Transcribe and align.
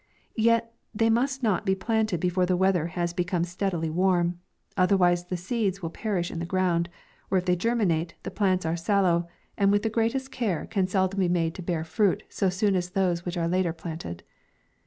Yet 0.39 0.73
they 0.95 1.11
must 1.11 1.43
not 1.43 1.63
be 1.63 1.75
planted 1.75 2.19
before 2.19 2.47
the 2.47 2.57
weather 2.57 2.87
has 2.87 3.13
become 3.13 3.43
steadily 3.43 3.91
warm, 3.91 4.39
otherwise 4.75 5.25
the 5.25 5.37
seeds 5.37 5.83
will 5.83 5.91
per 5.91 6.17
ish 6.17 6.31
in 6.31 6.39
the 6.39 6.45
ground, 6.47 6.89
or 7.29 7.37
if 7.37 7.45
they 7.45 7.55
germinate, 7.55 8.15
the 8.23 8.31
plants 8.31 8.65
are 8.65 8.75
sallow, 8.75 9.27
and 9.59 9.71
with 9.71 9.83
the 9.83 9.91
greatest 9.91 10.31
car* 10.31 10.35
K 10.35 10.45
iio 10.55 10.59
ma\. 10.61 10.65
can 10.69 10.87
seldom 10.87 11.19
be 11.19 11.29
made 11.29 11.53
to 11.53 11.61
bear 11.61 11.83
fruit 11.83 12.23
so 12.29 12.49
soon 12.49 12.75
as 12.75 12.89
those 12.89 13.25
which 13.25 13.37
are 13.37 13.47
later 13.47 13.73
planted. 13.73 14.23